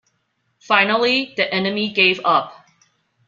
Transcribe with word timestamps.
Finally 0.61 1.31
the 1.37 1.53
enemy 1.53 1.91
gave 1.93 2.19
up. 2.25 2.65